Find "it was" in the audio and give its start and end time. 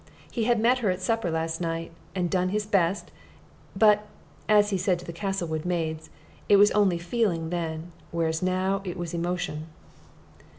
6.49-6.71, 8.83-9.13